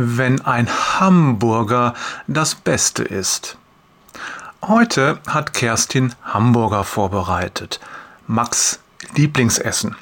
wenn 0.00 0.40
ein 0.40 0.68
Hamburger 0.68 1.94
das 2.26 2.54
Beste 2.54 3.02
ist. 3.02 3.56
Heute 4.62 5.18
hat 5.26 5.54
Kerstin 5.54 6.14
Hamburger 6.24 6.84
vorbereitet. 6.84 7.80
Max 8.26 8.80
Lieblingsessen. 9.16 9.96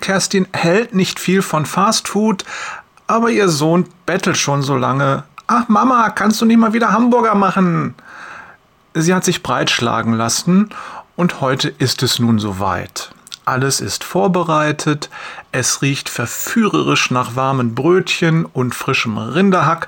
Kerstin 0.00 0.46
hält 0.52 0.94
nicht 0.94 1.18
viel 1.18 1.42
von 1.42 1.66
Fastfood, 1.66 2.44
aber 3.06 3.30
ihr 3.30 3.48
Sohn 3.48 3.88
bettelt 4.04 4.36
schon 4.36 4.62
so 4.62 4.76
lange. 4.76 5.24
Ach 5.46 5.68
Mama, 5.68 6.10
kannst 6.10 6.40
du 6.40 6.44
nicht 6.44 6.58
mal 6.58 6.72
wieder 6.72 6.92
Hamburger 6.92 7.34
machen? 7.34 7.94
Sie 8.94 9.14
hat 9.14 9.24
sich 9.24 9.42
breitschlagen 9.42 10.14
lassen 10.14 10.70
und 11.16 11.40
heute 11.40 11.68
ist 11.68 12.02
es 12.02 12.18
nun 12.18 12.38
soweit. 12.38 13.10
Alles 13.46 13.80
ist 13.80 14.02
vorbereitet, 14.02 15.08
es 15.52 15.80
riecht 15.80 16.08
verführerisch 16.08 17.12
nach 17.12 17.36
warmen 17.36 17.76
Brötchen 17.76 18.44
und 18.44 18.74
frischem 18.74 19.18
Rinderhack. 19.18 19.86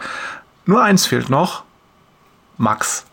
Nur 0.64 0.80
eins 0.80 1.06
fehlt 1.06 1.28
noch. 1.28 1.64
Max. 2.56 3.04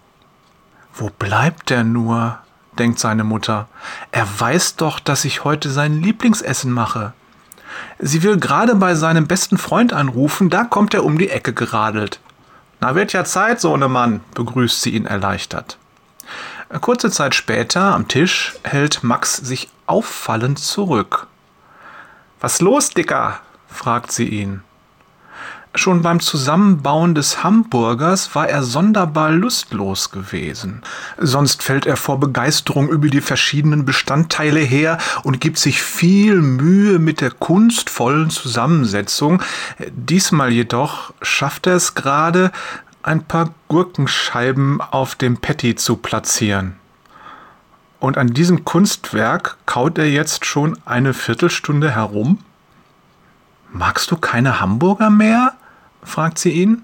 Wo 0.94 1.10
bleibt 1.10 1.72
er 1.72 1.84
nur? 1.84 2.38
denkt 2.78 3.00
seine 3.00 3.24
Mutter. 3.24 3.68
Er 4.12 4.28
weiß 4.40 4.76
doch, 4.76 5.00
dass 5.00 5.26
ich 5.26 5.44
heute 5.44 5.72
sein 5.72 6.04
Lieblingsessen 6.04 6.72
mache. 6.72 7.14
Sie 7.98 8.22
will 8.22 8.38
gerade 8.38 8.76
bei 8.76 8.94
seinem 8.94 9.26
besten 9.26 9.58
Freund 9.58 9.94
anrufen, 9.94 10.52
da 10.52 10.64
kommt 10.64 10.94
er 10.94 11.06
um 11.06 11.18
die 11.18 11.32
Ecke 11.32 11.54
geradelt. 11.54 12.20
Na, 12.82 12.94
wird 12.94 13.14
ja 13.14 13.26
Zeit, 13.26 13.60
Sohnemann, 13.60 14.22
begrüßt 14.36 14.80
sie 14.80 14.92
ihn 14.92 15.08
erleichtert. 15.08 15.80
Kurze 16.82 17.12
Zeit 17.12 17.36
später 17.36 17.94
am 17.94 18.08
Tisch 18.08 18.54
hält 18.64 19.04
Max 19.04 19.38
sich 19.38 19.70
auffallend 19.86 20.60
zurück. 20.60 21.28
Was 22.40 22.62
los, 22.62 22.90
Dicker? 22.90 23.40
fragt 23.68 24.12
sie 24.12 24.28
ihn. 24.28 24.62
Schon 25.78 26.02
beim 26.02 26.22
Zusammenbauen 26.22 27.16
des 27.16 27.44
Hamburgers 27.44 28.34
war 28.34 28.48
er 28.48 28.64
sonderbar 28.64 29.32
lustlos 29.32 30.10
gewesen. 30.10 30.82
Sonst 31.18 31.64
fällt 31.64 31.86
er 31.86 31.98
vor 31.98 32.18
Begeisterung 32.18 32.88
über 32.88 33.10
die 33.10 33.20
verschiedenen 33.20 33.84
Bestandteile 33.84 34.62
her 34.62 34.98
und 35.24 35.42
gibt 35.42 35.58
sich 35.58 35.82
viel 35.82 36.42
Mühe 36.42 36.98
mit 36.98 37.20
der 37.20 37.32
kunstvollen 37.32 38.30
Zusammensetzung. 38.30 39.44
Diesmal 39.92 40.54
jedoch 40.54 41.14
schafft 41.22 41.68
er 41.68 41.76
es 41.76 41.94
gerade, 41.94 42.52
ein 43.06 43.24
paar 43.24 43.54
Gurkenscheiben 43.68 44.82
auf 44.82 45.14
dem 45.14 45.38
Patty 45.38 45.76
zu 45.76 45.98
platzieren. 45.98 46.76
Und 48.00 48.18
an 48.18 48.34
diesem 48.34 48.66
Kunstwerk 48.66 49.58
kaut 49.68 50.00
er 50.00 50.10
jetzt 50.10 50.46
schon 50.46 50.78
eine 50.86 51.14
Viertelstunde 51.14 51.92
herum? 51.92 52.40
Magst 53.72 54.10
du 54.10 54.18
keine 54.18 54.60
Hamburger 54.60 55.12
mehr? 55.12 55.54
fragt 56.04 56.40
sie 56.40 56.52
ihn. 56.52 56.82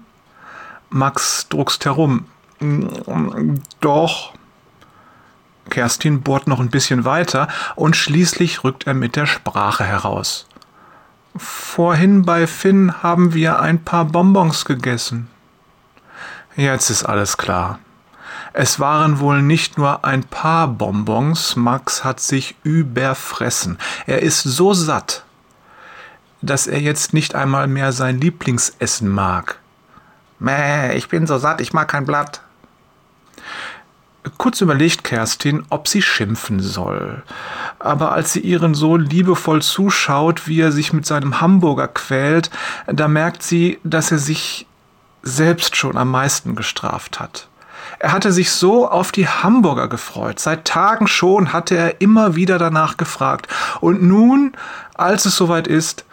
Max 0.90 1.48
druckst 1.48 1.84
herum. 1.86 2.26
Doch. 3.80 4.32
Kerstin 5.70 6.22
bohrt 6.22 6.46
noch 6.46 6.60
ein 6.60 6.70
bisschen 6.70 7.04
weiter 7.04 7.48
und 7.74 7.96
schließlich 7.96 8.62
rückt 8.62 8.86
er 8.86 8.94
mit 8.94 9.16
der 9.16 9.26
Sprache 9.26 9.84
heraus. 9.84 10.46
Vorhin 11.34 12.24
bei 12.24 12.46
Finn 12.46 13.02
haben 13.02 13.34
wir 13.34 13.58
ein 13.58 13.82
paar 13.82 14.04
Bonbons 14.04 14.64
gegessen. 14.64 15.28
Jetzt 16.56 16.90
ist 16.90 17.04
alles 17.04 17.36
klar. 17.36 17.78
Es 18.52 18.78
waren 18.78 19.18
wohl 19.20 19.40
nicht 19.40 19.78
nur 19.78 20.04
ein 20.04 20.24
paar 20.24 20.68
Bonbons, 20.68 21.56
Max 21.56 22.04
hat 22.04 22.20
sich 22.20 22.56
überfressen. 22.62 23.78
Er 24.06 24.20
ist 24.22 24.42
so 24.42 24.74
satt, 24.74 25.24
dass 26.42 26.66
er 26.66 26.80
jetzt 26.80 27.14
nicht 27.14 27.34
einmal 27.34 27.66
mehr 27.66 27.92
sein 27.92 28.20
Lieblingsessen 28.20 29.08
mag. 29.08 29.58
Mäh, 30.38 30.94
ich 30.94 31.08
bin 31.08 31.26
so 31.26 31.38
satt, 31.38 31.60
ich 31.62 31.72
mag 31.72 31.88
kein 31.88 32.04
Blatt. 32.04 32.42
Kurz 34.36 34.60
überlegt 34.60 35.02
Kerstin, 35.02 35.64
ob 35.70 35.88
sie 35.88 36.02
schimpfen 36.02 36.60
soll. 36.60 37.22
Aber 37.78 38.12
als 38.12 38.34
sie 38.34 38.40
ihren 38.40 38.74
Sohn 38.74 39.00
liebevoll 39.00 39.62
zuschaut, 39.62 40.46
wie 40.46 40.60
er 40.60 40.72
sich 40.72 40.92
mit 40.92 41.06
seinem 41.06 41.40
Hamburger 41.40 41.88
quält, 41.88 42.50
da 42.86 43.08
merkt 43.08 43.42
sie, 43.42 43.80
dass 43.82 44.12
er 44.12 44.18
sich 44.18 44.66
selbst 45.22 45.76
schon 45.76 45.96
am 45.96 46.10
meisten 46.10 46.54
gestraft 46.54 47.20
hat. 47.20 47.48
Er 47.98 48.12
hatte 48.12 48.32
sich 48.32 48.50
so 48.50 48.88
auf 48.88 49.12
die 49.12 49.28
Hamburger 49.28 49.88
gefreut. 49.88 50.38
Seit 50.38 50.64
Tagen 50.64 51.06
schon 51.06 51.52
hatte 51.52 51.76
er 51.76 52.00
immer 52.00 52.34
wieder 52.34 52.58
danach 52.58 52.96
gefragt. 52.96 53.48
Und 53.80 54.02
nun, 54.02 54.52
als 54.94 55.24
es 55.24 55.36
soweit 55.36 55.68
ist, 55.68 56.04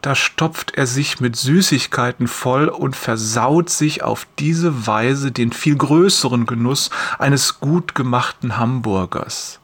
da 0.00 0.14
stopft 0.14 0.74
er 0.74 0.86
sich 0.86 1.20
mit 1.20 1.34
Süßigkeiten 1.34 2.28
voll 2.28 2.68
und 2.68 2.94
versaut 2.94 3.70
sich 3.70 4.02
auf 4.02 4.26
diese 4.38 4.86
Weise 4.86 5.32
den 5.32 5.50
viel 5.50 5.76
größeren 5.76 6.44
Genuss 6.44 6.90
eines 7.18 7.58
gut 7.60 7.94
gemachten 7.94 8.58
Hamburgers. 8.58 9.60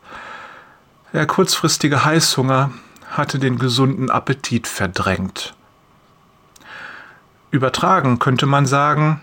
Der 1.12 1.27
kurzfristige 1.27 2.05
Heißhunger 2.05 2.71
hatte 3.10 3.39
den 3.39 3.59
gesunden 3.59 4.10
Appetit 4.10 4.66
verdrängt. 4.66 5.55
Übertragen 7.50 8.19
könnte 8.19 8.47
man 8.47 8.66
sagen, 8.66 9.21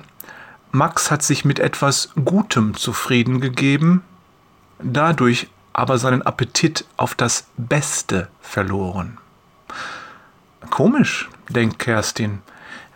Max 0.72 1.12
hat 1.12 1.24
sich 1.24 1.46
mit 1.46 1.60
etwas 1.60 2.10
Gutem 2.26 2.76
zufrieden 2.76 3.40
gegeben, 3.40 4.04
dadurch 4.80 5.48
aber 5.74 5.98
seinen 5.98 6.22
Appetit 6.22 6.86
auf 6.98 7.16
das 7.16 7.48
Beste 7.56 8.28
verloren. 8.42 9.18
Komisch, 10.70 11.30
denkt 11.50 11.80
Kerstin, 11.80 12.42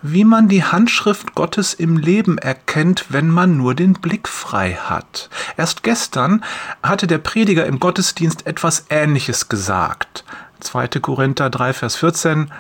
wie 0.02 0.26
man 0.26 0.48
die 0.48 0.64
Handschrift 0.64 1.36
Gottes 1.36 1.74
im 1.74 1.98
Leben 1.98 2.38
erkennt, 2.38 3.06
wenn 3.10 3.30
man 3.30 3.56
nur 3.56 3.76
den 3.76 3.94
Blick 3.94 4.28
frei 4.28 4.74
hat. 4.74 5.30
Erst 5.58 5.84
gestern 5.84 6.44
hatte 6.82 7.08
der 7.08 7.20
Prediger 7.20 7.66
im 7.66 7.80
Gottesdienst 7.80 8.48
etwas 8.48 8.86
Ähnliches 8.90 9.48
gesagt. 9.48 10.26
2. 10.60 10.88
Korinther 11.00 11.50
3, 11.50 11.74
Vers 11.74 11.96
14 11.96 12.52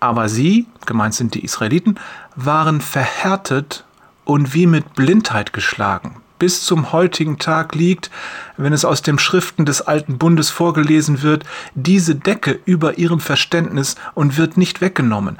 aber 0.00 0.28
sie, 0.28 0.66
gemeint 0.86 1.14
sind 1.14 1.34
die 1.34 1.44
Israeliten, 1.44 1.98
waren 2.36 2.80
verhärtet 2.80 3.84
und 4.24 4.54
wie 4.54 4.66
mit 4.66 4.94
Blindheit 4.94 5.52
geschlagen. 5.52 6.16
Bis 6.38 6.62
zum 6.64 6.92
heutigen 6.92 7.38
Tag 7.38 7.74
liegt, 7.74 8.10
wenn 8.56 8.72
es 8.72 8.84
aus 8.84 9.02
den 9.02 9.18
Schriften 9.18 9.64
des 9.64 9.82
alten 9.82 10.18
Bundes 10.18 10.50
vorgelesen 10.50 11.22
wird, 11.22 11.44
diese 11.74 12.14
Decke 12.14 12.60
über 12.64 12.96
ihrem 12.96 13.18
Verständnis 13.18 13.96
und 14.14 14.36
wird 14.36 14.56
nicht 14.56 14.80
weggenommen. 14.80 15.38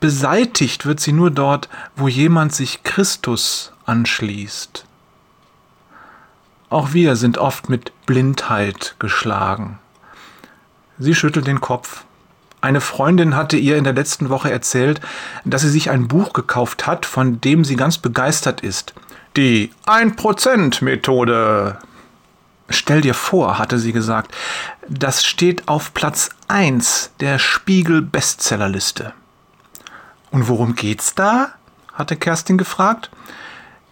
Beseitigt 0.00 0.84
wird 0.84 1.00
sie 1.00 1.12
nur 1.12 1.30
dort, 1.30 1.68
wo 1.96 2.08
jemand 2.08 2.54
sich 2.54 2.82
Christus 2.82 3.72
anschließt. 3.86 4.84
Auch 6.70 6.92
wir 6.92 7.16
sind 7.16 7.38
oft 7.38 7.70
mit 7.70 7.92
Blindheit 8.04 8.96
geschlagen. 8.98 9.78
Sie 10.98 11.14
schüttelt 11.14 11.46
den 11.46 11.62
Kopf 11.62 12.04
eine 12.60 12.80
Freundin 12.80 13.36
hatte 13.36 13.56
ihr 13.56 13.76
in 13.76 13.84
der 13.84 13.92
letzten 13.92 14.30
Woche 14.30 14.50
erzählt, 14.50 15.00
dass 15.44 15.62
sie 15.62 15.70
sich 15.70 15.90
ein 15.90 16.08
Buch 16.08 16.32
gekauft 16.32 16.86
hat, 16.86 17.06
von 17.06 17.40
dem 17.40 17.64
sie 17.64 17.76
ganz 17.76 17.98
begeistert 17.98 18.62
ist. 18.62 18.94
Die 19.36 19.70
1%-Methode. 19.86 21.78
Stell 22.70 23.00
dir 23.00 23.14
vor, 23.14 23.58
hatte 23.58 23.78
sie 23.78 23.92
gesagt, 23.92 24.34
das 24.88 25.24
steht 25.24 25.68
auf 25.68 25.94
Platz 25.94 26.30
1 26.48 27.12
der 27.20 27.38
Spiegel-Bestsellerliste. 27.38 29.12
Und 30.30 30.48
worum 30.48 30.74
geht's 30.74 31.14
da? 31.14 31.52
hatte 31.94 32.16
Kerstin 32.16 32.58
gefragt 32.58 33.10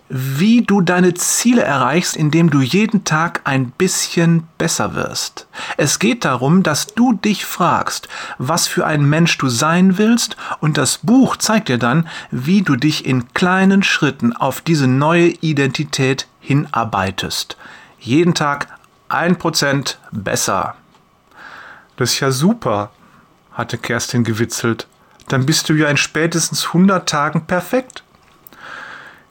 wie 0.08 0.62
du 0.62 0.80
deine 0.80 1.14
Ziele 1.14 1.62
erreichst, 1.62 2.16
indem 2.16 2.50
du 2.50 2.60
jeden 2.60 3.04
Tag 3.04 3.40
ein 3.44 3.70
bisschen 3.70 4.46
besser 4.58 4.94
wirst. 4.94 5.46
Es 5.76 5.98
geht 5.98 6.24
darum, 6.24 6.62
dass 6.62 6.86
du 6.86 7.12
dich 7.12 7.44
fragst, 7.44 8.08
was 8.38 8.66
für 8.66 8.86
ein 8.86 9.04
Mensch 9.08 9.36
du 9.38 9.48
sein 9.48 9.98
willst, 9.98 10.36
und 10.60 10.78
das 10.78 10.98
Buch 10.98 11.36
zeigt 11.36 11.68
dir 11.68 11.78
dann, 11.78 12.08
wie 12.30 12.62
du 12.62 12.76
dich 12.76 13.04
in 13.04 13.32
kleinen 13.34 13.82
Schritten 13.82 14.34
auf 14.34 14.60
diese 14.60 14.86
neue 14.86 15.28
Identität 15.28 16.28
hinarbeitest. 16.40 17.56
Jeden 17.98 18.34
Tag 18.34 18.68
ein 19.08 19.36
Prozent 19.36 19.98
besser. 20.12 20.76
Das 21.96 22.12
ist 22.12 22.20
ja 22.20 22.30
super, 22.30 22.90
hatte 23.52 23.78
Kerstin 23.78 24.22
gewitzelt. 24.22 24.86
Dann 25.28 25.46
bist 25.46 25.68
du 25.68 25.74
ja 25.74 25.88
in 25.88 25.96
spätestens 25.96 26.66
100 26.66 27.08
Tagen 27.08 27.46
perfekt. 27.46 28.04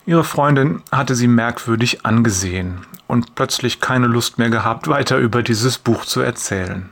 Ihre 0.08 0.24
Freundin 0.24 0.84
hatte 0.92 1.16
sie 1.16 1.28
merkwürdig 1.28 2.06
angesehen 2.06 2.86
und 3.08 3.34
plötzlich 3.34 3.80
keine 3.80 4.06
Lust 4.06 4.38
mehr 4.38 4.52
gehabt, 4.52 4.88
weiter 4.88 5.18
über 5.18 5.42
dieses 5.42 5.80
Buch 5.80 6.06
zu 6.06 6.22
erzählen. 6.22 6.92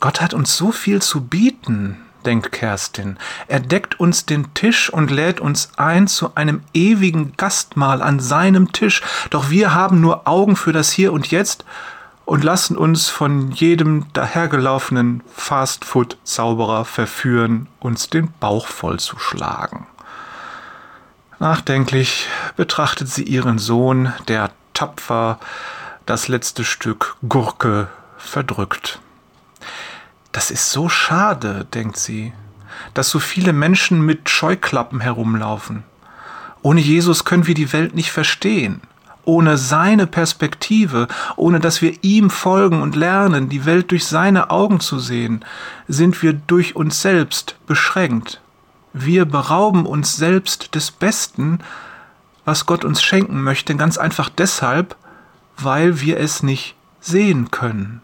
Gott 0.00 0.20
hat 0.20 0.34
uns 0.34 0.56
so 0.56 0.72
viel 0.72 1.00
zu 1.00 1.20
bieten, 1.20 1.98
denkt 2.24 2.50
Kerstin. 2.50 3.16
Er 3.46 3.60
deckt 3.60 4.00
uns 4.00 4.26
den 4.26 4.52
Tisch 4.54 4.90
und 4.90 5.12
lädt 5.12 5.40
uns 5.40 5.70
ein 5.76 6.08
zu 6.08 6.34
einem 6.34 6.62
ewigen 6.74 7.34
Gastmahl 7.36 8.02
an 8.02 8.18
seinem 8.18 8.72
Tisch, 8.72 9.02
doch 9.30 9.50
wir 9.50 9.72
haben 9.72 10.00
nur 10.00 10.26
Augen 10.26 10.56
für 10.56 10.72
das 10.72 10.90
Hier 10.90 11.12
und 11.12 11.28
Jetzt 11.30 11.64
und 12.24 12.42
lassen 12.42 12.76
uns 12.76 13.08
von 13.08 13.52
jedem 13.52 14.06
dahergelaufenen 14.14 15.22
Fastfood-Zauberer 15.32 16.84
verführen, 16.84 17.68
uns 17.78 18.10
den 18.10 18.32
Bauch 18.40 18.66
voll 18.66 18.98
zu 18.98 19.18
schlagen. 19.18 19.86
Nachdenklich 21.40 22.26
betrachtet 22.56 23.08
sie 23.08 23.22
ihren 23.22 23.58
Sohn, 23.58 24.12
der 24.26 24.50
tapfer 24.74 25.38
das 26.04 26.26
letzte 26.26 26.64
Stück 26.64 27.16
Gurke 27.28 27.88
verdrückt. 28.16 28.98
Das 30.32 30.50
ist 30.50 30.72
so 30.72 30.88
schade, 30.88 31.64
denkt 31.72 31.96
sie, 31.96 32.32
dass 32.92 33.10
so 33.10 33.20
viele 33.20 33.52
Menschen 33.52 34.04
mit 34.04 34.28
Scheuklappen 34.28 35.00
herumlaufen. 35.00 35.84
Ohne 36.62 36.80
Jesus 36.80 37.24
können 37.24 37.46
wir 37.46 37.54
die 37.54 37.72
Welt 37.72 37.94
nicht 37.94 38.10
verstehen. 38.10 38.80
Ohne 39.24 39.58
seine 39.58 40.08
Perspektive, 40.08 41.06
ohne 41.36 41.60
dass 41.60 41.82
wir 41.82 41.94
ihm 42.02 42.30
folgen 42.30 42.82
und 42.82 42.96
lernen, 42.96 43.48
die 43.48 43.64
Welt 43.64 43.92
durch 43.92 44.06
seine 44.06 44.50
Augen 44.50 44.80
zu 44.80 44.98
sehen, 44.98 45.44
sind 45.86 46.20
wir 46.22 46.32
durch 46.32 46.74
uns 46.74 47.00
selbst 47.00 47.56
beschränkt. 47.66 48.40
Wir 48.92 49.24
berauben 49.24 49.86
uns 49.86 50.16
selbst 50.16 50.74
des 50.74 50.90
Besten, 50.90 51.60
was 52.44 52.66
Gott 52.66 52.84
uns 52.84 53.02
schenken 53.02 53.42
möchte, 53.42 53.76
ganz 53.76 53.98
einfach 53.98 54.28
deshalb, 54.28 54.96
weil 55.56 56.00
wir 56.00 56.18
es 56.18 56.42
nicht 56.42 56.74
sehen 57.00 57.50
können. 57.50 58.00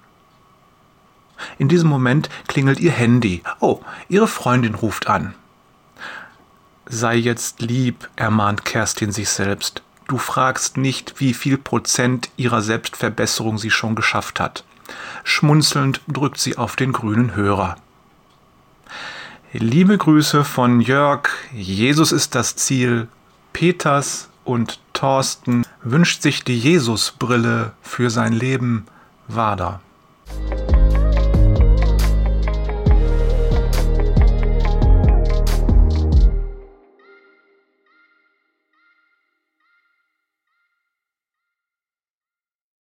In 1.58 1.68
diesem 1.68 1.88
Moment 1.88 2.28
klingelt 2.46 2.80
ihr 2.80 2.92
Handy. 2.92 3.42
Oh, 3.60 3.80
ihre 4.08 4.28
Freundin 4.28 4.74
ruft 4.74 5.08
an. 5.08 5.34
Sei 6.86 7.16
jetzt 7.16 7.62
lieb, 7.62 8.08
ermahnt 8.16 8.64
Kerstin 8.64 9.10
sich 9.10 9.30
selbst. 9.30 9.82
Du 10.06 10.18
fragst 10.18 10.76
nicht, 10.76 11.18
wie 11.18 11.32
viel 11.32 11.56
Prozent 11.56 12.28
ihrer 12.36 12.60
Selbstverbesserung 12.60 13.56
sie 13.56 13.70
schon 13.70 13.94
geschafft 13.94 14.38
hat. 14.38 14.64
Schmunzelnd 15.24 16.02
drückt 16.06 16.38
sie 16.38 16.58
auf 16.58 16.76
den 16.76 16.92
grünen 16.92 17.34
Hörer. 17.34 17.76
Liebe 19.56 19.96
Grüße 19.96 20.42
von 20.42 20.80
Jörg. 20.80 21.28
Jesus 21.54 22.10
ist 22.10 22.34
das 22.34 22.56
Ziel. 22.56 23.06
Peters 23.52 24.28
und 24.44 24.80
Thorsten 24.94 25.64
wünscht 25.80 26.22
sich 26.22 26.42
die 26.42 26.58
Jesusbrille 26.58 27.70
für 27.80 28.10
sein 28.10 28.32
Leben. 28.32 28.86
Wader. 29.28 29.80